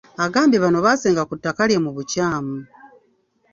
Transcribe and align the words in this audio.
Agambye 0.25 0.57
bano 0.63 0.77
baasenga 0.85 1.23
ku 1.29 1.33
ttaka 1.37 1.61
lye 1.69 1.77
mu 1.85 1.91
bukyamu. 1.95 2.55